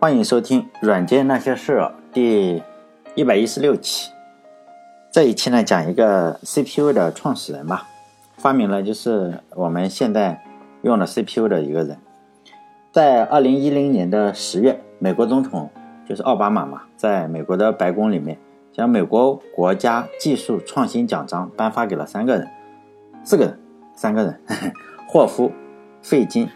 [0.00, 1.80] 欢迎收听《软件那些事》
[2.12, 2.62] 第
[3.16, 4.12] 一百一十六期。
[5.10, 7.88] 这一期呢，讲一个 CPU 的创始人吧，
[8.36, 10.40] 发明了就是我们现在
[10.82, 11.98] 用的 CPU 的一个人。
[12.92, 15.68] 在二零一零年的十月，美国总统
[16.08, 18.38] 就是奥巴马嘛，在美国的白宫里面，
[18.72, 22.48] 将美国国家技术创新奖章颁发给了三个人，
[23.24, 23.58] 四个人，
[23.96, 24.40] 三个人，
[25.10, 25.50] 霍夫、
[26.00, 26.48] 费金、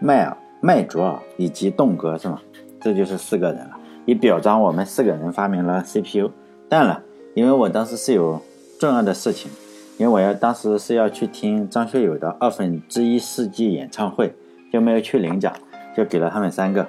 [0.00, 2.40] 迈尔、麦卓尔以及栋哥，是吗？
[2.86, 6.30] 这就是四个人了，以表彰我们四个人发明了 CPU。
[6.68, 7.02] 但了，
[7.34, 8.40] 因为我当时是有
[8.78, 9.50] 重要的事情，
[9.98, 14.36] 因为我要当时是要去听张学友的二分之一世纪演唱会，
[14.72, 15.52] 就没有去领奖，
[15.96, 16.86] 就给了他们三个。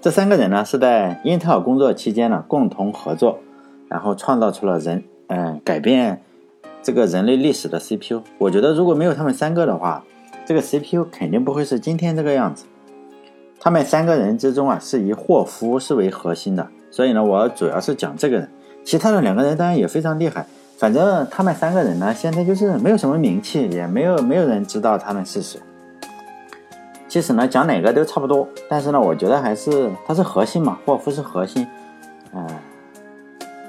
[0.00, 3.38] 这三个人呢是在英特尔工作期间呢共同合作，
[3.88, 6.24] 然后创造出了人嗯改变
[6.82, 8.20] 这个人类历史的 CPU。
[8.38, 10.04] 我觉得如果没有他们三个的话，
[10.44, 12.64] 这个 CPU 肯定不会是今天这个样子。
[13.58, 18.48] 他们三个人之中啊，是以霍夫是为核心的，所以呢，我主要是讲这个人。
[18.84, 20.46] 其他的两个人当然也非常厉害，
[20.78, 25.60] 反正他们三个人呢，现在就是没有什么名气，也没有没有人知道他们是谁。
[27.08, 31.66] 其实呢，讲哪个都差不多，但是呢，我觉得还是他是核心嘛，霍夫是核心，
[32.32, 32.46] 嗯，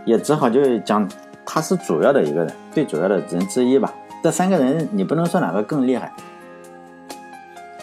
[0.05, 1.09] 也只好就讲
[1.45, 3.91] 他是主要的一个人，最主要的人之一吧。
[4.23, 6.11] 这三个人，你不能说哪个更厉害。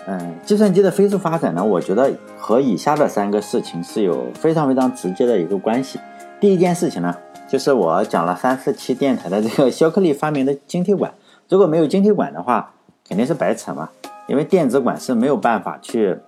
[0.07, 5.99] 嗯，计算机的飞速发展呢，我觉得和以下的三个事情是有非常非常直接的一个关系。
[6.39, 7.17] 第一件事情呢，
[7.49, 11.15] 就是我讲了三四期电台的这个 肖克利发明的晶体管。
[11.49, 12.73] 如果没有晶体管的话，
[13.09, 13.89] 肯定是白扯嘛，
[14.27, 16.19] 因为电子管是没有办法去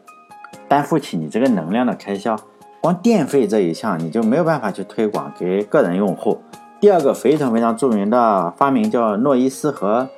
[0.68, 2.34] 担负起你这个能量的开销，
[2.80, 6.38] 光电费这一项你就没有办法去推广给个人用户。
[6.80, 10.08] 第二个非常非常著名的发明叫诺伊斯和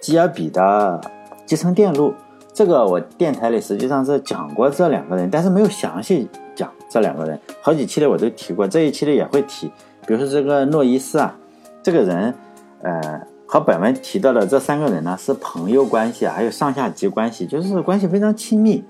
[0.00, 1.00] 基尔比的
[1.44, 2.14] 集成电路。
[2.58, 7.38] 这个我电台里实际上是讲过这两个人，但是没有详细讲这两个人。
[7.62, 9.70] 好几期里我都提过，这一期里也会提。
[10.04, 11.36] 比如说这个诺伊斯啊，
[11.84, 12.34] 这个人，
[12.82, 18.82] 呃，和本文提到的这三个人呢是朋友关系啊，还有上下级关系，就是关系非常亲密。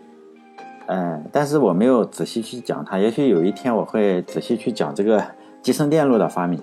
[0.86, 5.22] 呃，但是我没有仔细去讲他，也许有一天我会仔细去讲这个
[5.60, 6.58] 集成电路的发明。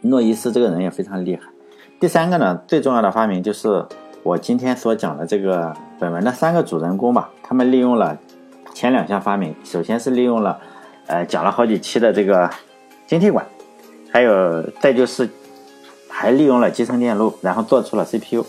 [0.00, 1.42] 诺伊斯这个人也非常厉害。
[2.00, 3.84] 第三个呢，最重要的发明就是。
[4.24, 8.16] 我今天所讲的这个本文的三个主人公吧，他们利用了
[8.72, 9.52] 前两项发明。
[9.64, 10.60] 首先是利用了，
[11.08, 12.48] 呃，讲了好几期的这个
[13.04, 13.44] 晶体管，
[14.12, 15.28] 还有再就是
[16.08, 18.44] 还利用了集成电路，然后做出了 CPU，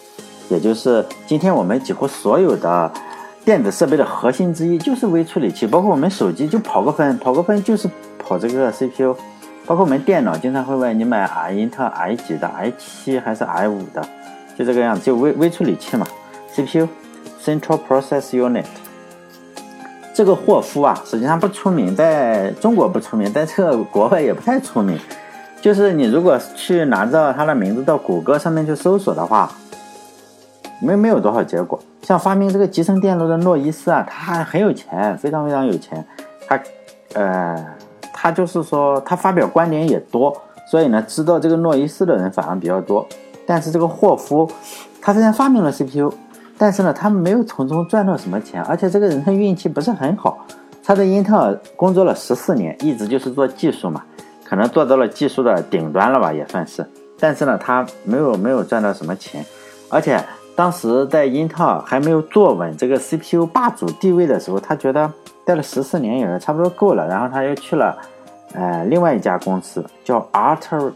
[0.49, 2.91] 也就是今天我们几乎所有的
[3.43, 7.89] 电子设备的核心之一就是微处理器，包括我们手机就跑个分，跑个分就是
[8.19, 9.15] 跑这个 CPU，
[9.65, 14.07] 包括我们电脑经常会问你买 i 英特尔 i 几的 i 七还是 i 五的。
[14.57, 16.05] 就这个样子，就微微处理器嘛
[16.53, 18.65] ，CPU，Central Process Unit。
[20.13, 24.95] 这个霍夫啊，实际上不出名，在中国不出名，在这个国外也不太出名。
[25.59, 29.49] 就是你如果去拿着他的名字到谷歌上面去搜索的话，
[30.79, 31.79] 没没有多少结果。
[32.03, 36.05] 像发明这个集成电路的诺伊斯啊，他很有钱，非常非常有钱。
[36.47, 36.59] 他，
[37.13, 37.65] 呃，
[38.13, 40.35] 他就是说他发表观点也多，
[40.67, 43.07] 所以呢，知道这个诺伊斯的人反而比较多。
[43.45, 44.49] 但是这个霍夫，
[45.01, 46.13] 他虽然发明了 CPU，
[46.57, 50.45] 但是呢，他没有从中赚到什么钱，而且这个人他运气不是很好。
[50.85, 54.03] 他在英特尔工作了十四年，一直就是做技术嘛，
[54.43, 56.85] 可能做到了技术的顶端了吧，也算是。
[57.19, 59.45] 但是呢，他没有没有赚到什么钱，
[59.89, 60.21] 而且
[60.55, 65.09] 当时在英特尔还没有坐稳这个 CPU 霸主地位的时候，他觉得
[65.45, 67.97] 待了十四年也差不多够了，然后他又去了，
[68.53, 70.91] 呃，另外一家公司叫 Arter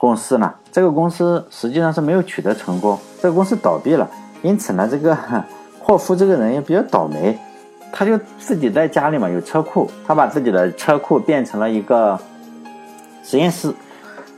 [0.00, 0.50] 公司呢。
[0.72, 4.08] 这个公司实际上是没有取得成功，这个公司倒闭了。
[4.40, 5.14] 因此呢，这个
[5.78, 7.36] 霍夫这个人也比较倒霉，
[7.92, 12.18] 他就自己在家里嘛有车库，他把自己的车库变成了一个
[13.22, 13.74] 实验室，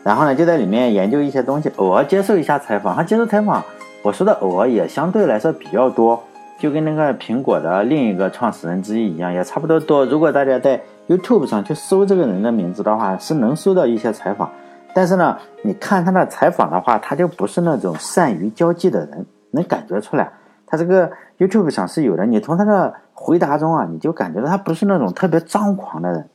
[0.03, 2.97] 然后呢就在里面研究一些东西，偶尔接受一下采访。
[2.97, 3.63] 他接受采访，
[4.03, 6.21] 我说的偶尔也相对来说比较多，
[6.59, 10.05] 就跟那个苹果的另一个创始人之一一样，也差不多多。
[10.07, 14.51] 如果大家在 YouTube 上去搜这个人的名字的话，是能搜到一些采访。
[14.95, 20.31] 但是呢，你看他的采访的话，他就不是那种善于交际的人，能感觉出来。
[20.67, 26.29] 他这个 YouTube 上是有的，你从他的回答中啊，你就感觉到他不是那种特别张狂的人。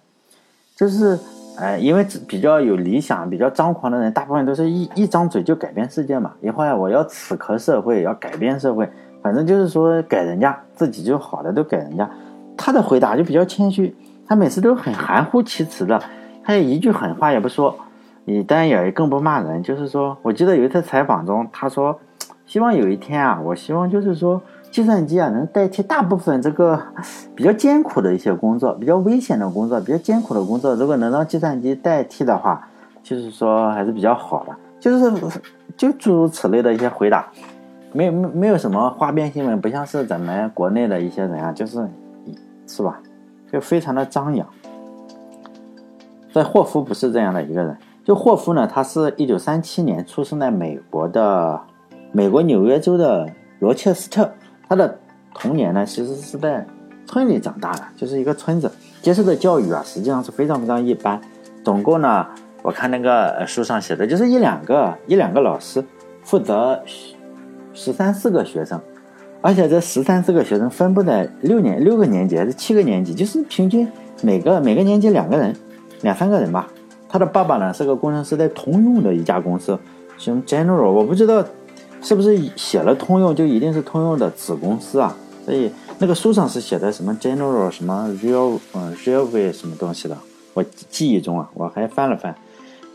[0.76, 1.18] 就是，
[1.58, 6.34] 呃，因为比较有理想、比较张狂的人，大部分都是一一张嘴就改变世界嘛。
[6.42, 8.88] 一会儿我要此刻社会，要改变社会，
[9.24, 12.08] 反正就是说改人家，自己就好的都改人家。
[12.56, 13.96] 他的回答就比较谦虚，
[14.28, 16.00] 他每次都很含糊其辞的，
[16.44, 17.76] 他也一句狠话也不说。
[18.30, 21.98] 你当然也更不骂人，就是说，我记得有一次采访中，他说，
[22.46, 26.78] 希望有一天啊，我希望就是说，计算机啊能代替大部分这个
[27.34, 32.68] 比较艰苦的一些工作，比较危险的工作，比较艰苦的工作，如果能让计算机代替的话，
[33.02, 34.54] 就是说还是比较好的。
[34.78, 35.40] 就是
[35.78, 37.26] 就诸如此类的一些回答，
[37.94, 41.88] 没有没没有什么花边新闻，不像是咱们国内的一些人啊，就是
[42.68, 43.00] 是吧，
[43.50, 44.46] 就非常的张扬。
[46.34, 47.78] 在霍夫不是这样的一个人，
[48.08, 51.60] 就霍夫呢，他是一九三七年出生在美国的
[52.14, 54.32] 美国纽约州的罗切斯特。
[54.70, 54.98] 他的
[55.34, 56.66] 童年呢，其实是在
[57.06, 58.72] 村里长大的，就是一个村子
[59.02, 61.20] 接受的教育啊，实际上是非常非常一般。
[61.66, 62.26] 总共呢，
[62.62, 65.84] 我看那个书上写的，就是一两个一两个老师
[66.24, 66.82] 负责
[67.74, 68.80] 十三四个学生，
[69.42, 73.86] 而且这十三四个学生分布在六年六个年级还是七个年级，就是平均
[74.22, 75.54] 每个每个年级两个人，
[76.04, 76.70] 两三个人吧。
[77.10, 79.78] 他的爸爸呢是个工程师，在通用的一家公司，
[80.18, 81.44] 像 General，我不知道。
[82.00, 85.18] 是不是写了通用就一定是通用的子公司啊？
[85.44, 90.16] 所以那个书上是写的什么 General 什么 Real 嗯 Railway 什么东西的？
[90.54, 92.36] 我记忆中啊，我还翻了翻，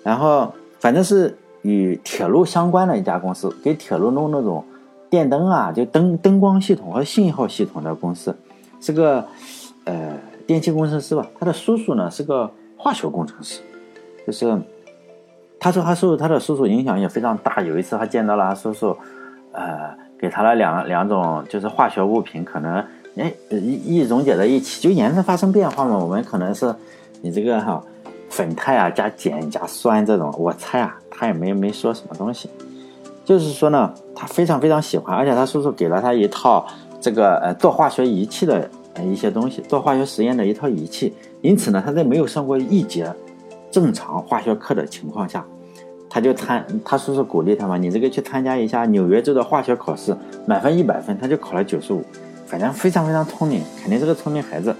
[0.04, 4.64] 然后反正是与铁路相关的一家公司，给铁路弄那种
[5.10, 8.34] 电灯啊，就灯灯光系统和信号系统的公司，
[8.80, 9.26] 是个
[9.84, 10.16] 呃
[10.46, 11.26] 电气工程师吧。
[11.40, 13.60] 他的叔叔呢是个化学工程师，
[14.26, 14.60] 就是。
[15.64, 17.62] 他说他受他的叔叔影响也非常大。
[17.62, 18.96] 有一次他见到了他叔叔，
[19.52, 22.84] 呃，给他了两两种就是化学物品，可能
[23.16, 25.96] 哎一一溶解在一起，就颜色发生变化嘛。
[25.96, 26.74] 我们可能是
[27.20, 27.80] 你这个哈
[28.28, 32.50] 粉态啊加碱加酸这种，我猜啊他也没没说什么东西，
[33.24, 36.66] 就是说呢他非常非常喜欢，而且他叔叔给了他一套
[37.00, 38.68] 这个呃做化学仪器的
[39.04, 41.14] 一些东西，做化学实验的一套仪器。
[41.40, 43.08] 因此呢他在没有上过一节
[43.72, 45.44] 正常化学课的情况下。
[46.14, 50.14] 他就参，他叔叔鼓励他嘛，你这个去参加一下纽约州的化学考试，
[50.46, 52.04] 满分一百分，他就考了九十五，
[52.46, 54.76] 反正非常非常聪明，肯定是个聪明孩子。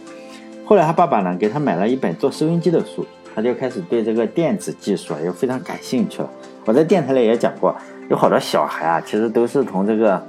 [0.67, 6.29] 后来他爸爸呢，给他买了一本做收音机的书，他就开始对这个电子技术啊又非常感兴趣了。
[6.67, 7.75] 我在电台里也讲过，
[8.11, 10.23] 有好多小孩啊，其实都是从这个，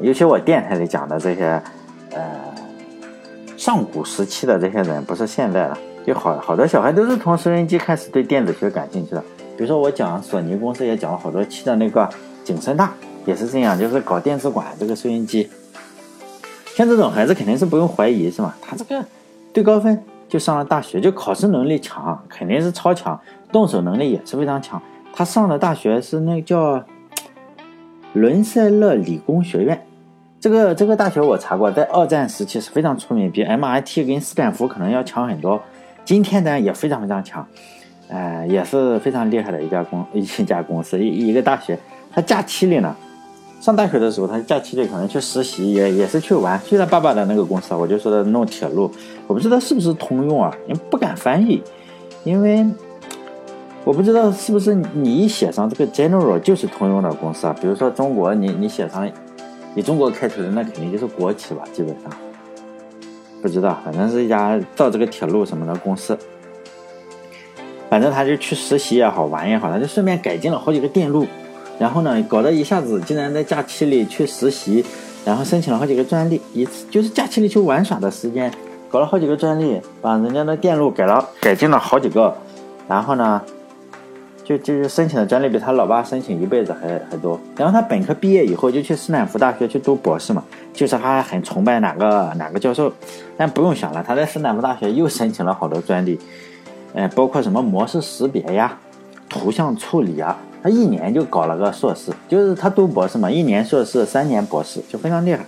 [0.00, 1.62] 尤其我电台里讲的这些，
[2.10, 2.24] 呃，
[3.56, 5.78] 上古时期的这些人，不是现在的，
[6.08, 9.22] 就好好多小孩都是从收音机开始对电子学感兴趣的。
[9.58, 12.08] 比如说，我讲索尼公司也讲了好多期的那个
[12.42, 12.94] 景深大
[13.26, 15.50] 也是这样，就是搞电子管这个收音机。
[16.74, 18.54] 像这种孩子肯定是不用怀疑，是吗？
[18.62, 19.04] 他这个
[19.52, 23.20] 对高分就上了大学，就考试能力强，肯定是超强，
[23.52, 24.80] 动手能力也是非常强。
[25.12, 26.82] 他上的大学是那叫
[28.14, 29.86] 伦塞勒理工学院，
[30.40, 35.60] 这个这个大学我查过，在二战时期是非常出名，比 MIT 跟斯坦福可能要强很多。
[36.08, 37.46] 今天呢也非常非常强。
[38.08, 41.78] 哎，也是非常厉害的一家公 一家公司一一个大学，
[42.10, 42.96] 他假期里呢，
[43.60, 46.58] 上大学的时候，他假期里可能去实习，也也是去玩。
[46.64, 48.90] 去他爸爸的那个公司，我就说的弄铁路，
[49.26, 51.62] 我不知道是不是通用啊，因为不敢翻译，
[52.24, 52.64] 因为
[53.84, 57.54] 我不知道是不是你一写上这个 General 就是通用的公司啊。
[57.60, 59.06] 比如说中国，你你写上
[59.74, 62.10] 以中国开头的，那肯定就是国企吧，基本上
[63.40, 66.18] 不知道，反正是一家造这个铁路什么的公司。
[67.88, 71.26] 反正他就去实习也好，玩也好，他就顺便改进了好几个电路，
[71.78, 74.84] 然后呢，搞得一下子竟然在假期里去实习，
[75.24, 78.52] 然后申请了好几个专利，一次就是假期里去玩耍的时间，
[78.90, 82.36] 搞了好几个专利，把人家的电路改了改进了好几个，
[82.86, 83.40] 然后呢，
[84.48, 87.38] 就就是申请的专利比他老爸申请一辈子还还多。
[87.54, 92.90] 然后他本科毕业以后就去斯坦福大学去读博士嘛，就是他很崇拜哪个哪个教授，
[93.36, 96.18] 但不用想了，他在斯坦福大学又申请了好多专利。
[96.94, 98.78] 哎，包括什么模式识别呀、
[99.28, 105.44] 图像处理啊，他一年就搞了个硕士，就是他读博士嘛，一年硕士，三年博士，就非常厉害。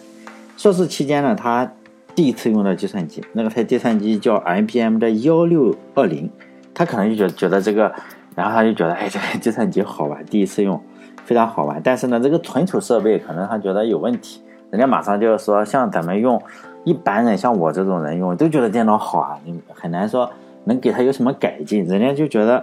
[0.59, 1.73] 硕士期间呢，他
[2.15, 6.29] 第一次用到计算机，那个台计算机叫 IBM 的幺六二零，
[6.75, 7.91] 他可能就觉觉得这个，
[8.35, 10.81] 然后他就觉得，哎，这个计算机好玩，第一次用
[11.25, 11.81] 非常好玩。
[11.83, 16.41] 但是呢，这个存储设备可能他觉得有问题，人家马上就说，像咱们用
[16.85, 20.31] 一般人，像我这种人用，都觉得电脑好啊，你很难说。
[20.65, 21.87] 能给他有什么改进？
[21.87, 22.63] 人家就觉得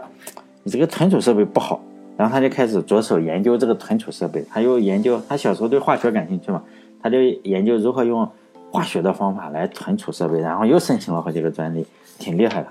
[0.62, 1.82] 你这个存储设备不好，
[2.16, 4.46] 然后他就开始着手研究这个存储设备。
[4.52, 6.62] 他又研究，他小时候对化学感兴趣嘛，
[7.02, 8.30] 他就研究如何用
[8.72, 11.88] 化学的方法来存储设备，然后又申请了好几个专利，
[12.20, 12.68] 挺厉害的。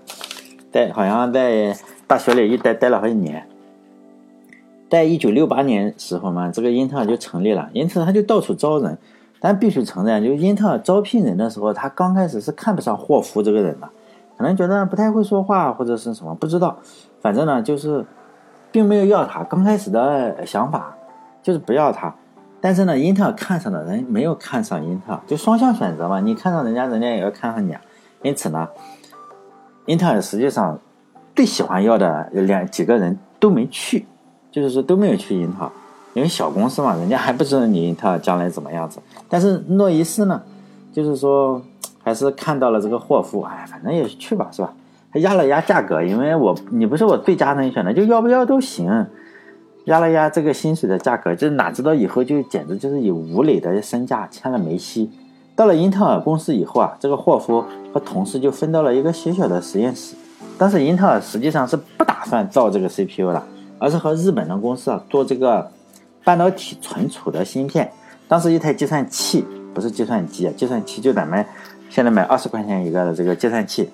[0.70, 1.76] 在好像在
[2.06, 3.46] 大学里一待待了好几年。
[4.88, 8.96] 在一九六八年时候嘛，这个英特尔就成立了，因此他就到处招人。
[9.38, 13.88] 但必须承认，就英特尔招聘人的时候，他刚开始是看不上霍夫这个人的。
[14.36, 16.78] 可能觉得不太会说话或者是什么不知道，
[17.20, 18.04] 反正呢就是，
[18.72, 19.42] 并没有要他。
[19.44, 20.96] 刚开始的想法
[21.42, 22.14] 就是不要他，
[22.60, 26.20] 但是呢，英特尔看上的人没有看上英特尔，就双向选择嘛。
[26.20, 27.80] 你看上人家，人家也要看上你啊。
[28.22, 28.68] 因此呢，
[29.84, 30.78] 英特尔实际上
[31.37, 34.07] 最喜欢要的两几个人都没去，
[34.50, 35.71] 就是说都没有去英特尔，
[36.14, 38.99] 因为小公司嘛，人家还不知道你英特尔将来怎么样子。
[39.28, 40.43] 但是诺伊斯呢，
[40.93, 41.62] 就是说
[42.02, 44.73] 还是看到了这个霍夫，哎，反正也去吧，是吧？
[45.11, 49.07] 还压了压价格，因为我你不是我最佳人选的，就要不要都行。
[49.85, 55.11] 压了压这个薪水的价格，就哪知道以后就简直就是以吴磊的身价签了梅西。
[55.55, 60.16] 到了英特尔公司以后啊，这个霍夫和同事就分到了一个小小的实验室。
[60.58, 63.44] 当时英特尔实际上是不打算造这个 CPU 了，
[63.78, 65.70] 而是和日本的公司啊做这个
[66.25, 67.90] 半导体存储的芯片。
[68.26, 69.44] 当时一台计算器
[69.75, 71.44] 不是计算机啊，计算器就咱们
[71.90, 73.90] 现在买二十块钱一个的这个计算器，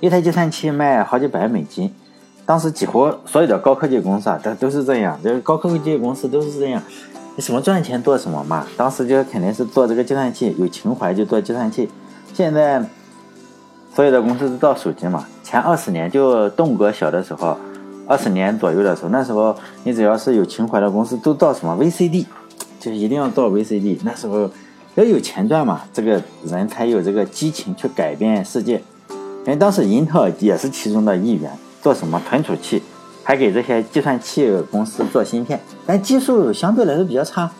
[0.00, 1.92] 一台计算器卖好几百美金。
[2.46, 6.82] 当时几乎所有的高科技公司啊，都都是这样，就是高科技公司都是这样，
[7.36, 8.66] 你什么赚钱做什么嘛。
[8.76, 11.88] 当时就肯定是做这个计算器，有情怀就做计算器。
[12.32, 12.84] 现在
[13.94, 15.24] 所有的公司都造手机嘛。
[15.42, 17.56] 前二十年就栋哥小的时候，
[18.06, 22.26] 二十年左右的时候，那时候你只要是有情怀的公司都造什么 VCD，
[22.80, 23.98] 就一定要造 VCD。
[24.04, 24.50] 那时候
[24.96, 28.82] 要有钱赚嘛，这个人才有这个激情去改变世界。
[29.10, 31.50] 因为当时英特尔也是其中的一员。
[31.84, 32.82] 做什么存储器，
[33.22, 37.50] 还给这些计算器公司做芯片，但技术相对来说比较差，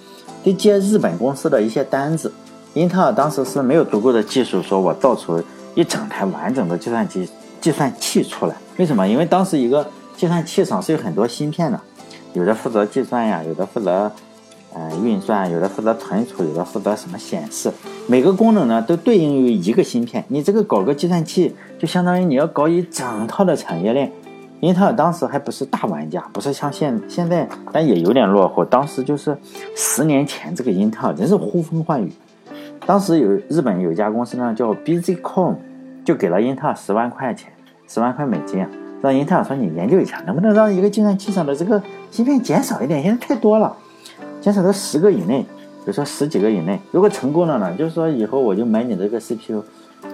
[0.42, 2.32] 得接日本公司的一些单子。
[2.72, 5.42] 英特尔当时是没有足够的技术，说我造出
[5.74, 7.28] 一整台完整的计算机
[7.60, 8.54] 计算器出来。
[8.76, 9.06] 为什么？
[9.06, 11.80] 因为当时一个计算器上是有很多芯片的，
[12.32, 14.10] 有的负责计算呀，有的负责
[14.72, 17.72] 呃运算，有的负责存储，有的负责什么显示。
[18.06, 20.24] 每个功能呢都对应于一个芯片。
[20.28, 21.54] 你这个搞个计算器。
[21.76, 24.10] 就相当于你要搞一整套的产业链，
[24.60, 28.64] 英特尔当时还不是大玩家，不是像现现在，但也有点落后。
[28.64, 29.36] 当时就是
[29.76, 32.10] 十年前，这个英特尔真是呼风唤雨。
[32.86, 35.56] 当时有日本有一家公司呢，叫 BZCom，
[36.04, 37.50] 就给了英特尔十万块钱，
[37.88, 38.68] 十万块美金啊，
[39.00, 43.02] 让英特尔说你研究一下，能不能让一个计算器上的这个芯片减少一点？
[43.02, 43.74] 现在太多了，
[44.40, 46.78] 减少到十个以内，比如说十几个以内。
[46.92, 49.62] 如果成功了呢，就是说以后我就买你这个 CPU。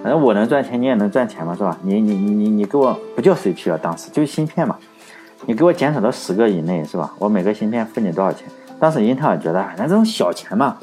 [0.01, 1.77] 反正我能赚钱，你也能赚钱嘛，是吧？
[1.83, 4.77] 你你你你你给我不叫 CPU 啊，当时就是芯片嘛，
[5.45, 7.13] 你给我减少到十个以内，是吧？
[7.19, 8.47] 我每个芯片付你多少钱？
[8.79, 10.77] 当时英特尔觉得，反正这种小钱嘛，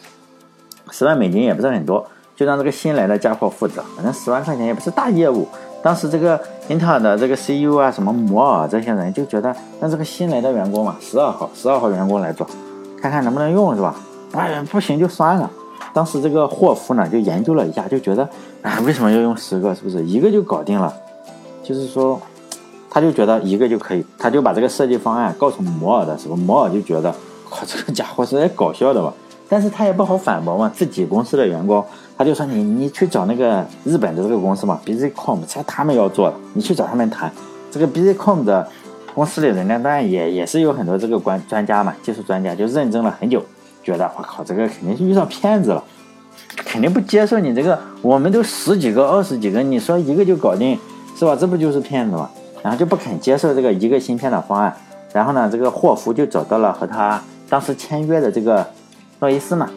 [0.91, 5.47] 十万美金也不是很多，就让这个新来的家伙负责，反正十万块钱也不是大业务。
[5.81, 12.47] 当时这个英特尔的这个 CEO 啊，什么摩尔这些人就觉得，让这个新来的员工嘛，十二号十二号员工来做，
[13.01, 13.95] 看看能不能用，是吧？
[14.33, 15.49] 哎，不行就算了。
[15.95, 18.29] 当时这个霍夫呢，就研究了一下，就觉得，
[18.63, 19.75] 哎，为什么要用十个？
[19.75, 20.93] 是不是一个就搞定了？
[21.63, 22.21] 就是说，
[22.91, 27.15] 他就觉得一个就可以，他就把这个设计方案告诉摩尔的时候，摩尔就觉得，
[27.49, 29.15] 靠，这个家伙是在搞笑的吧？
[29.49, 31.85] 但是他也不好反驳嘛，自己公司的员工，
[32.17, 37.33] 他就说你你去找那个日本的这个公司嘛，BZCom，这他们要做的，你去找他们谈。
[37.71, 38.69] 这个 BZCom 的
[39.15, 43.43] 公司里人呢，当然也也是有很多这个专专家嘛，技术专家，就认真了很久。
[43.83, 45.83] 觉得我靠，这个肯定是遇上骗子了，
[46.57, 47.79] 肯定不接受你这个。
[48.03, 50.79] 我们都十几个、二十几个，你说一个就搞定，
[51.17, 51.35] 是吧？
[51.35, 52.29] 这不就是骗子吗？
[52.63, 54.77] 然后就不肯接受这个一个芯片的方案。
[55.13, 58.67] 然后呢，这个霍夫就找到了和他当时签约的这个
[59.21, 59.69] 诺伊斯嘛。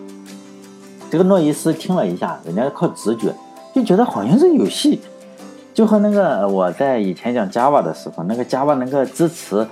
[1.09, 3.33] 这个诺伊斯听了一下，人家靠直觉，
[3.75, 5.01] 就觉得好像是有戏，
[5.73, 9.67] 就和那个我在以前讲 Java 的时候，那个 Java 那个支持。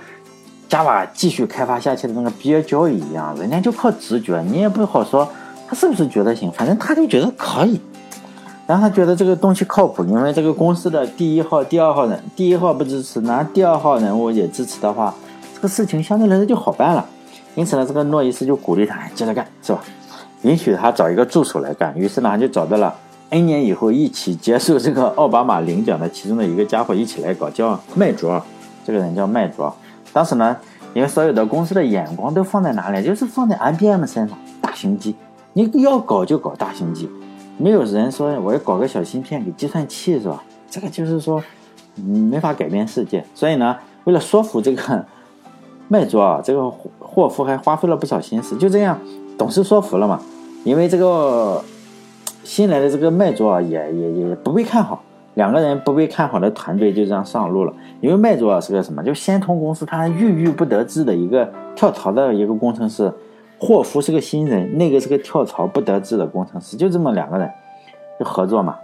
[0.68, 5.28] Java 继续开发下去的那个憋交一样，人家就靠直觉，你也不好说
[5.66, 7.80] 他是不是觉得行，反正他就觉得可以，
[8.68, 15.12] 然后他觉得这个东西靠谱，因为这个公司的第一号、第二号人，第一号不支持，那第二号人物也支持的话，
[15.56, 17.04] 这个事情相对来说就好办了。
[17.54, 19.80] 因此呢，这个诺伊斯就鼓励他接着干，是吧？
[20.42, 21.96] 允许他找一个助手来干。
[21.96, 22.94] 于是呢，他就找到了
[23.30, 28.42] N 年以后一起接受这个奥巴马领奖的其中的一个家伙一起来搞，叫麦卓，
[28.84, 29.74] 这个人叫麦卓。
[30.12, 30.56] 当时呢，
[30.94, 35.14] 因为所有的公司的眼光都放在哪里，就是放在 IBM 身上，大型机，
[35.52, 37.08] 你要搞就搞大型机，
[37.58, 40.42] 没有人说我要搞个小芯片给计算器是吧？
[40.70, 41.42] 这个就是说，
[41.96, 43.24] 没法改变世界。
[43.34, 45.04] 所以呢，为了说服这个
[45.88, 46.72] 麦卓啊，这个
[47.12, 48.96] 霍夫还花费了不少心思，就这样
[49.36, 50.20] 董事说服了嘛。
[50.62, 51.60] 因为这个
[52.44, 55.02] 新来的这个麦卓啊，也也也不被看好。
[55.34, 59.02] 两个人不被看好的团队就这样上路了，因为麦卓是个什么？
[59.02, 63.12] 就先通公司他郁郁不得志的一个跳槽的一个工程师，
[63.58, 67.48] 霍夫是个新人，那个是个跳槽不得志的工程师，就这么两个人
[68.18, 68.76] 就合作嘛，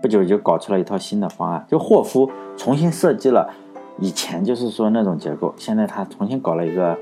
[0.00, 1.64] 不久就搞出了一套新的方案。
[1.68, 3.50] 就霍夫重新设计了
[3.98, 6.96] 以前就是说那种结构，现在他重新搞了一个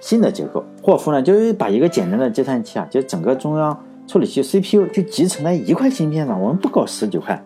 [0.00, 0.64] 新的结构。
[0.82, 7.42] 霍夫呢，就是把一个简单的计算器啊，就整个中央处理器 CPU 就集成在一块芯片上，我们不搞十几块。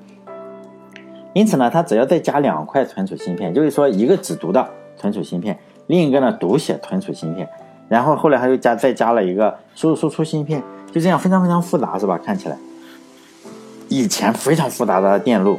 [1.35, 7.49] 因此呢，它只要再加两块存储芯片，就是说一个只读的存储芯片，另一个呢读写存储芯片，
[7.89, 12.21] 然后后来他又加再加了一个输入输出芯片，就这样非常非常复杂，是吧？
[12.23, 12.59] 看起来，
[13.89, 15.59] 以前非常复杂的电路，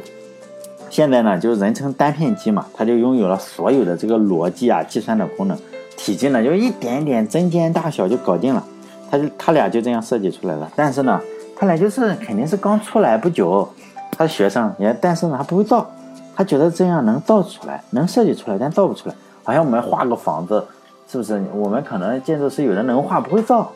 [0.90, 5.58] 现在呢就人称单片机嘛，它就拥有了所有的这个逻辑啊、计算的功能，
[6.04, 8.62] 体积呢就一点点针尖大小就搞定了，
[9.10, 10.70] 他就他俩就这样设计出来了。
[10.76, 11.18] 但是呢，
[11.56, 13.66] 他俩就是肯定是刚出来不久。
[14.10, 15.90] 他学生也，但是呢，他不会造，
[16.36, 19.14] 他觉得这样能造出来，能设计出来，但造不出来。
[19.42, 20.62] 好像我们画个房子，
[21.08, 21.42] 是不是？
[21.54, 23.72] 我们可能建筑师有人能画，不会造。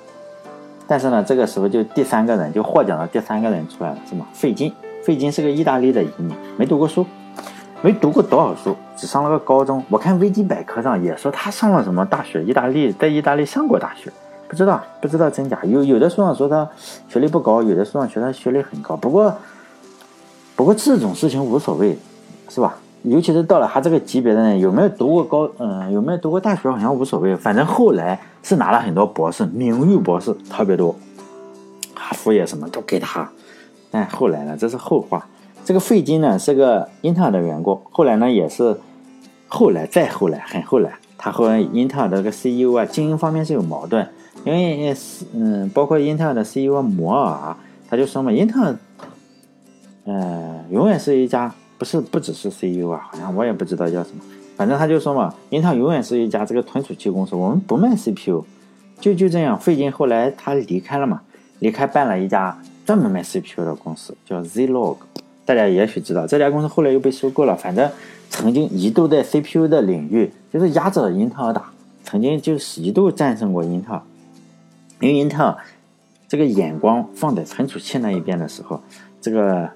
[0.86, 4.26] 但是呢，这个时候就第三个人就获奖的第三个人出来了，是吗？
[4.34, 4.70] 费金，
[5.02, 7.06] 费金是个意大利的移民，没读过书，
[7.82, 9.84] 没读过多少书，只上了个高中。
[9.88, 14.12] 我看维基百科上也说他上了什么大学，意大利在意大利上过大学，
[14.48, 15.58] 不知道不知道真假。
[15.64, 16.68] 有有的书上说他
[17.08, 18.96] 学历不高，有的书上说他学历很高。
[18.96, 19.34] 不过。
[20.56, 21.96] 不过这种事情无所谓，
[22.48, 22.74] 是吧？
[23.04, 27.36] 尤其是到了他这个级别的人，有没有读过高，嗯，有没有读过大学，好像无所谓。
[27.36, 30.92] 反正后来是拿了很多博士，名誉博士特别多，
[31.94, 33.30] 哈佛也什么都给他。
[33.88, 35.24] 但后来呢，这是后话。
[35.68, 38.74] 这个费金呢是个英特尔的员工，后来呢也是
[39.48, 44.08] 后来再后来很后来，他和英特尔的这个 CEO 啊经营方面是有矛盾，
[44.46, 44.96] 因为
[45.34, 47.54] 嗯，包括英特尔的 CEO 摩尔，
[47.86, 48.78] 他就说嘛，英特尔。
[50.06, 54.24] 呃，永远是一家，不是不只是 CEO 啊，好像我也不知道叫什么，
[54.56, 58.42] 反正他就说嘛，英特尔永远是一家这个存储器公司，我们不卖 CPU，
[58.98, 59.60] 就就这样。
[59.60, 61.20] 费劲后来他离开了嘛，
[61.58, 64.96] 离开办了一家专门卖 CPU 的公司，叫 Zlog，
[65.48, 67.56] 大家也许知道，这家公司后来又被收购了。
[67.56, 67.90] 反正
[68.28, 71.72] 曾经一度在 CPU 的领域就是压着英特尔打，
[72.04, 74.02] 曾经就是一度战胜过英特尔，
[75.00, 75.56] 因为英特尔
[76.28, 78.82] 这个眼光放在存储器那一边的时候，
[79.22, 79.70] 这个。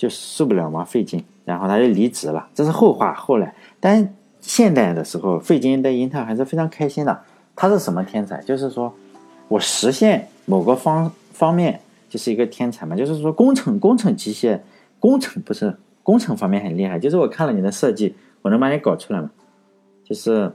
[0.00, 3.12] 就受不了嘛，费劲，然后他就离职了，这是后话。
[3.12, 7.20] 后来，但现在的时候，费劲在英特尔还是非常开心的。
[7.54, 8.40] 他是什么天才？
[8.40, 8.94] 就是说
[9.48, 12.96] 我实现某个方方面就是一个天才嘛。
[12.96, 14.58] 就是说工程、工程机械、
[15.00, 17.00] 工程不是工程方面很厉害。
[17.00, 19.32] 就是我看了你的设计，我能把你搞出来吗？
[20.04, 20.52] 就是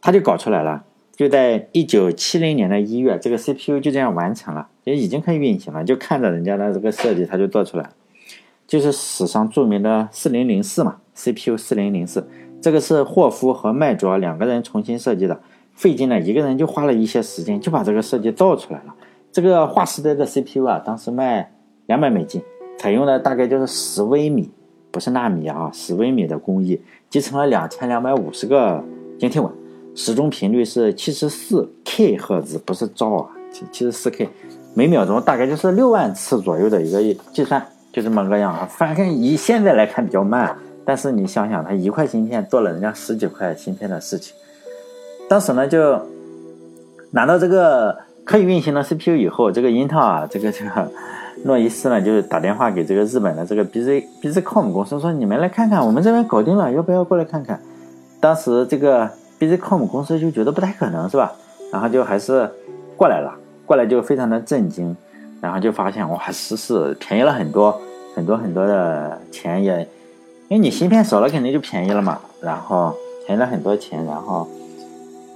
[0.00, 5.84] 他就搞出来了，就在一九七零年的一月，这个 CPU 就这样完成了，也已经可以运行了。
[5.84, 7.90] 就看着人家的这个设计，他就做出来。
[8.66, 12.28] 就是史上著名的四零零四嘛，CPU 四零零四，
[12.60, 15.40] 这个是霍夫和麦卓两个人重新设计的，
[15.72, 18.94] 费劲了一个人就花了一些时间就把这个设计造出来了。
[19.32, 21.50] 这个划时代的 CPU 啊，当时卖
[21.86, 22.42] 两百美金，
[22.78, 24.50] 采用的大概就是十微米，
[24.90, 28.82] 不是纳米啊，十微米的工艺，集成了两千两百五十个
[29.18, 29.52] 晶体管，
[29.94, 34.28] 时钟频率是七十四 K 赫兹，不是兆啊，七七十四 K，
[34.74, 37.66] 每秒钟大概就是六万次左右的一个计算。
[37.90, 44.36] 就这么个样啊，反正以现在来看比较慢，但是你想想，他一块芯片做了人家十几块芯片的事情。
[45.26, 45.98] 当时呢，就
[47.12, 50.92] 拿到这个可以运行的 CPU 以后，这个英特尔这个这个
[51.44, 57.60] 诺伊斯呢，就是打电话给这个日本的这个 BZ BZCom 公司说：“你们来看看，我们这边搞定了，要不要过来看看？”
[58.20, 61.32] 当时这个 BZCom 公司就觉得不太可能，是吧？
[61.72, 62.50] 然后就还是
[62.96, 63.32] 过来了，
[63.66, 64.96] 过来就非常的震惊。
[65.40, 67.80] 然后就发现哇，十四便宜了很多
[68.16, 69.82] 很多很多的钱也，
[70.48, 72.18] 因为你芯片少了肯定就便宜了嘛。
[72.40, 72.92] 然后
[73.24, 74.48] 便宜了很多钱，然后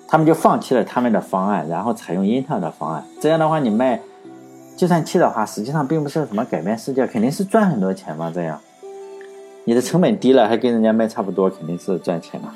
[0.09, 3.05] 他们就放弃了他们的方案，然后采用英特尔的方案。
[3.21, 4.01] 这样的话，你卖
[4.77, 8.31] 计算器的话，实际上并不是什么改变世界，肯定是赚很多钱嘛。
[8.35, 8.59] 这样
[9.65, 12.53] 你的成本低了，还跟人家卖差不多，肯定是赚钱嘛。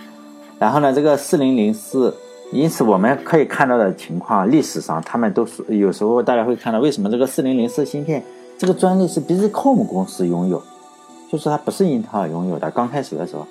[0.59, 2.15] 然后呢，这个四零零四。
[2.53, 8.23] 因此，我们可以看到的情况，历史上他们都是有时候大家会看到，为什么这个四零零四芯片
[8.57, 10.63] 这个专利是 BZCom 公司拥有，
[11.29, 12.71] 就是它不是英特尔拥有的。
[12.71, 13.45] 刚开始的时候，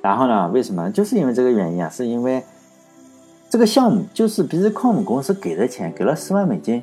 [0.00, 0.90] 然后呢，为什么？
[0.90, 2.42] 就是因为这个原因啊，是因为
[3.50, 6.82] 这个项目就是 BZCom 公司给的钱，给了十万美金，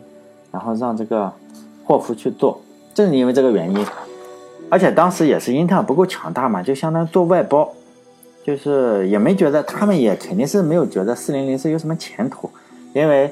[0.51, 1.31] 然后让这个
[1.85, 2.62] 霍夫去做，
[2.93, 3.85] 正是因为这个原因，
[4.69, 7.69] 而且当时也是英特尔不够强大嘛，就相当于做外包。
[8.41, 12.49] 就是也没觉得，他们也肯定是没有觉得四零零四有什么前途，
[12.93, 13.31] 因为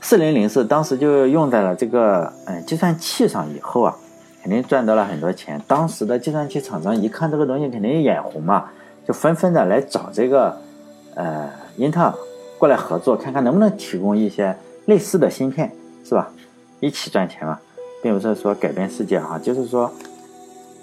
[0.00, 3.94] 四零零四当时就用在了这个嗯计算器上，以后啊
[4.42, 5.60] 肯定赚到了很多钱。
[5.68, 8.64] 当时的计算器厂商一看这个东西肯定眼红嘛，
[9.06, 10.56] 就纷纷的来找这个
[11.14, 12.12] 呃英特尔
[12.58, 15.70] 过来合作，看看能不能提供一些类似的芯片，
[16.02, 16.28] 是吧？
[16.80, 17.58] 一起赚钱嘛，
[18.02, 19.90] 并不是说改变世界哈，就是说。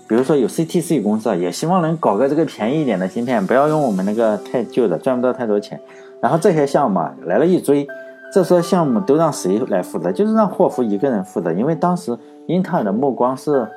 [0.09, 5.77] 比如说有 CTC 公司啊，也希望能搞个这个便宜一点的芯片，不要用我们那个太旧的，赚不到太多钱。
[6.21, 7.85] 然后这些项目啊来了一堆，
[8.33, 10.09] 这些项目都让谁来负责？
[10.09, 13.67] 就是让霍夫一个人负责，因为当时英特尔的目光是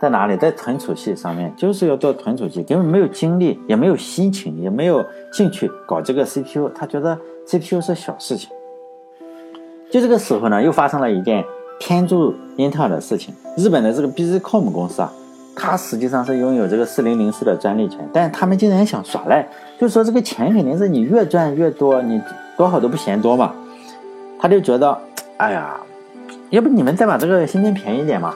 [0.00, 0.36] 在哪里？
[0.36, 6.68] 在存储器上面，就是要做存储器，根本没有精力，也没有心情，也没有兴趣搞这个 CPU。
[6.74, 8.50] 他觉得 CPU 是小事情。
[9.88, 11.44] 就这个时候呢，又发生了一件
[11.78, 13.34] 天助英特尔的事情。
[13.56, 15.12] 日本的这个 BZCOM 公司啊，
[15.54, 19.46] 它实际上是拥有这个四零零四的专利权，但是他们竟然想耍赖，
[19.78, 22.20] 就说这个钱肯定是你越赚越多，你
[22.56, 23.54] 多少都不嫌多嘛。
[24.38, 24.98] 他就觉得，
[25.38, 25.76] 哎呀，
[26.50, 28.34] 要不你们再把这个芯片便宜点嘛，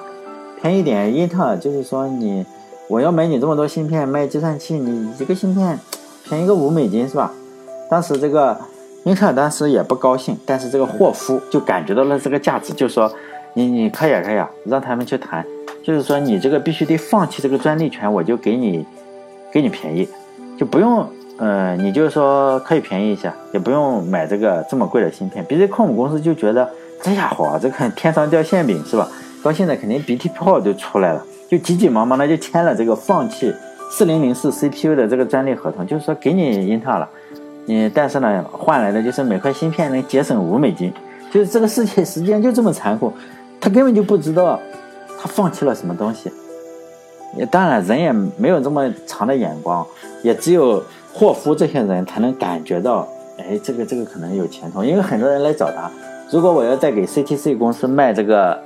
[0.61, 1.14] 便宜点。
[1.14, 2.44] 英特尔就是说你，
[2.88, 5.79] 我要买你这么多芯片卖计算器，你一个芯片
[6.24, 7.33] 便宜个五美金是吧？
[7.90, 8.57] 当时这个。
[9.05, 13.11] 英特尔当时也不高兴，但是这个霍夫就感觉到了这个价值，就说
[13.55, 15.45] ：“你你可以可以，让他们去谈，
[15.83, 18.87] 就是说你这个必须得放弃这个专利权，我就给你
[19.53, 20.09] 给你便宜，
[20.59, 21.07] 就不用，
[21.39, 25.45] 呃，你就是说可以便宜一下，也不用买这个这么贵的芯片。
[25.45, 26.69] b z 控股公司就觉得
[27.03, 29.09] 这家伙这个天上掉馅饼是吧？
[29.43, 33.53] 到现在肯定鼻涕泡都出来了，就急急忙忙的就签了这个放弃
[33.91, 37.09] 四零零四 CPU 的这个专利合同，就是说给你英特尔了。”
[37.67, 40.93] 嗯，但是呢，换来的就是每块芯片能节省五美金，
[41.31, 43.13] 就是这个世界实际上就这么残酷，
[43.61, 44.59] 他根本就不知道
[45.20, 46.33] 他放弃了什么东西。
[47.37, 49.87] 也当然，人也没有这么长的眼光，
[50.23, 53.07] 也只有霍夫这些人才能感觉到，
[53.38, 55.90] 哎，这个这个可能有前途，因为很多人来找他，
[56.33, 58.59] 如果我要再给 CTC 公司卖这个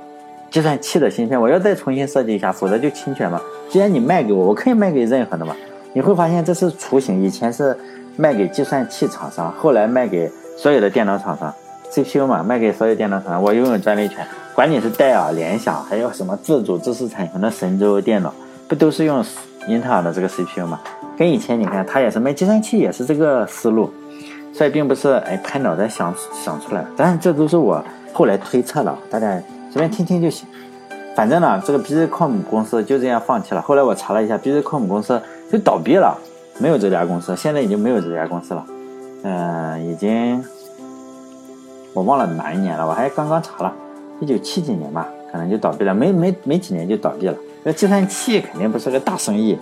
[0.49, 3.39] 计算器的芯片，我要再重新设计一下，否则就侵权嘛。
[3.69, 5.55] 既然你卖给我，我可以卖给任何的嘛。
[5.93, 7.77] 你会发现这是雏形，以前是。
[8.17, 11.53] 卖给计算器厂商，后来卖给所有的电脑厂商
[11.91, 14.25] ，CPU 嘛，卖给所有电脑厂商，我拥有专利权，
[14.55, 18.33] 管你是戴尔、联想，还有什么自主知识产权的神州电脑，
[18.69, 19.21] 不都是用
[19.67, 20.79] 英特尔的这个 CPU 吗？
[21.17, 23.91] 跟以前你看，他也是卖计算器，也是这个思路，
[24.53, 29.27] 所以并不是哎拍脑袋想想出来，但是这都是我后来推测的，大家
[29.69, 30.47] 随便听听就行。
[31.17, 33.61] 反正呢，这个 BZCOM 公司就这样放弃了。
[33.61, 36.17] 后来我查了一下，BZCOM 公司就倒闭了。
[36.59, 38.65] 没有这家公司，现在已经没有这家公司了。
[39.23, 40.41] 嗯，已经
[41.93, 43.73] 我忘了哪一年了，我还刚刚查了，
[44.19, 47.35] 一九七几年吧，可能就倒闭了，没没没几年就倒闭了。
[47.63, 49.57] 这计算器肯定不是个大生意。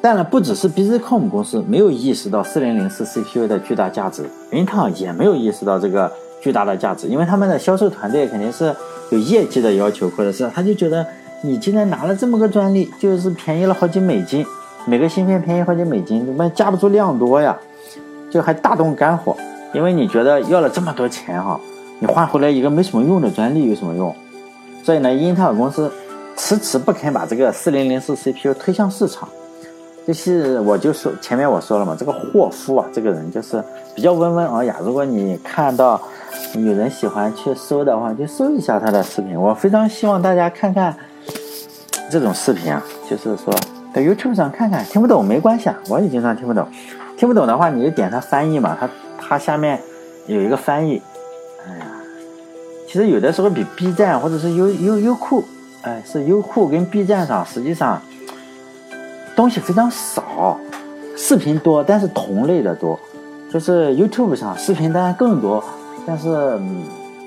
[0.00, 8.74] 当然，不只是 BZCOM 公司没有意识到四零零四 CPU 的巨大价值，云烫也没有意识到这个巨大的价值，因为他们的销售团队肯定是
[9.10, 11.06] 有业绩的要求，或者是他就觉得
[11.42, 14.44] 你既然拿了这么个专利，就是便宜了好几美金。
[14.86, 17.58] 每个芯片便宜好几美金，怎么架不住量多呀？
[18.30, 19.36] 就还大动肝火，
[19.74, 21.60] 因为你觉得要了这么多钱哈，
[22.00, 24.12] 你换回来一个没什么用的专利有什么用？
[24.82, 25.92] 所以呢，英特尔公司
[26.34, 29.28] 迟迟不肯把这个四零零四 CPU 推向市场。
[30.06, 33.62] 就是我就说前面我说了嘛，这个霍夫啊，这个人就是
[33.94, 34.76] 比较温文尔雅。
[34.82, 36.00] 如果你看到
[36.54, 39.38] 有人喜欢去搜的话，就搜一下他的视频。
[39.38, 40.96] 我非常希望大家看看
[42.10, 43.54] 这种视频啊，就是说。
[43.92, 46.66] 在 YouTube 上看看，听不懂没关系啊，我也经常听不懂。
[47.16, 48.88] 听不懂的话，你就点它翻译嘛，它
[49.20, 49.78] 它下面
[50.26, 51.02] 有一个翻译。
[52.90, 55.44] 其实有的时候比 B 站或者是优优优酷，
[55.82, 58.02] 哎，是优酷跟 B 站上实际上
[59.36, 60.58] 东西非常少，
[61.16, 62.98] 视频多，但是同类的多。
[63.48, 65.62] 就是 YouTube 上视频当然更多，
[66.04, 66.82] 但是嗯，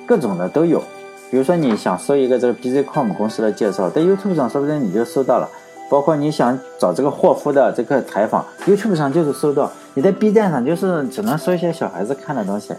[0.06, 0.84] 各种的都有。
[1.32, 5.50] 比如说你想搜一个这个 BZCOM 公司的介绍，在 YouTube 上说不定你就搜到了。
[5.90, 12.74] 包括你想找这个霍夫的这个采访，YouTube 上就是搜到；你在 B 站上就是只能搜一些小孩子看的东西，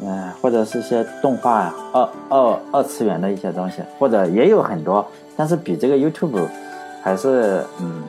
[0.00, 6.46] 嗯，或者是些动画呀、二二二次元的一些东西，或者也有很多，但是比这个 YouTube
[7.02, 8.02] 还是嗯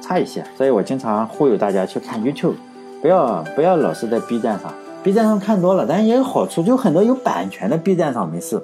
[0.00, 0.42] 差一些。
[0.56, 2.54] 所以我经常忽悠大家去看 YouTube，
[3.02, 4.72] 不要不要老是在 B 站上
[5.02, 8.60] ，B 站上看多了，但是也有好处，就很多有版权的 B 站上没事。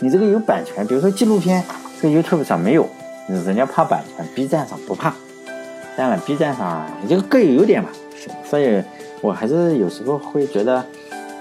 [0.00, 1.62] 你这个有版权，比如说纪录片，
[2.00, 2.86] 这个 YouTube 上没有。
[3.28, 5.12] 人家怕版权，B 站上不怕。
[5.94, 7.90] 当然，B 站上也就各有优点嘛。
[8.42, 8.82] 所以，
[9.20, 10.82] 我还是有时候会觉得，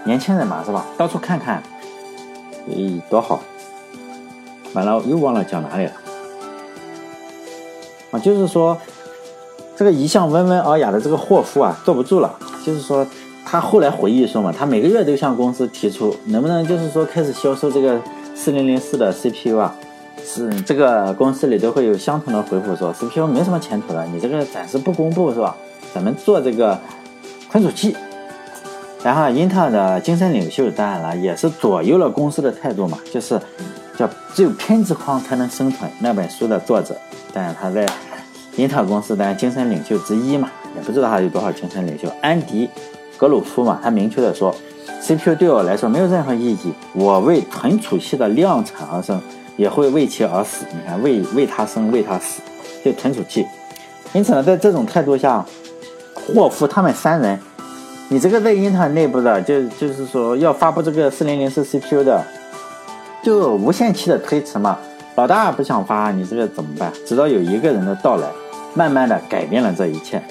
[0.07, 0.85] 年轻人嘛，是吧？
[0.97, 1.61] 到处看看，
[2.67, 3.41] 咦，多好。
[4.73, 5.91] 完了，又忘了讲哪里了。
[8.11, 8.77] 啊，就是说，
[9.75, 12.33] 这个一向温文尔雅的这个霍夫啊，坐不住了。
[12.65, 13.05] 就是说，
[13.45, 17.99] 他后来回忆说嘛，他每个月都向公司提出，能不能就是说开始销售这个
[18.33, 19.75] 四零零四的 CPU 啊？
[20.23, 25.55] 是这个公司里都会有相同的回复，说 CPU 没什么前途的，你这个暂时不公布是吧？
[25.93, 26.79] 咱们做这个
[27.51, 27.93] 存储器。
[29.07, 33.39] 然后英特尔的精神领袖当然了，也是左右了公司的态度嘛，就是
[33.97, 36.93] 叫只有偏执狂才能生存那本书的作者，
[37.31, 37.87] 当然他在
[38.57, 42.11] 英特尔公司当然精神领袖之一嘛，也不知道他有多少精神领袖。
[42.21, 42.69] 安迪
[43.15, 44.53] 格鲁夫嘛，他明确的说
[45.01, 49.21] ，CPU 对我来说没有任何意义，我为存储器的量产而生，
[49.55, 50.65] 也会为其而死。
[50.73, 52.41] 你看，为为他生，为他死，
[52.83, 53.45] 就存储器。
[54.11, 55.45] 因此呢，在这种态度下，
[56.13, 57.39] 霍夫他们三人，
[58.09, 62.23] 你这个在英特尔内部的，就就是说要发布这个四零零四 CPU 的，
[63.21, 64.77] 就无限期的推迟嘛。
[65.15, 66.91] 老大不想发，你这个怎么办？
[67.05, 68.27] 直到有一个人的到来，
[68.73, 70.21] 慢慢的改变了这一切。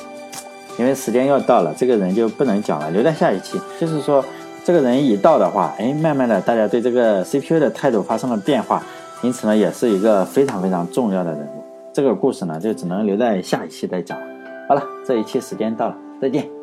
[0.79, 3.61] 因为时间要到了，这个人就不能讲了，留在下一期。
[3.79, 4.25] 就是说，
[4.65, 8.83] 这个人一到的话，哎，慢慢的大家对这个 CPU 的态度发生了变化，
[9.23, 11.65] 因此呢，也是一个非常非常重要的人物。
[11.93, 14.27] 这个故事呢，就只能留在下一期再讲了。
[14.69, 16.56] 好了，这一期时间到了，再见。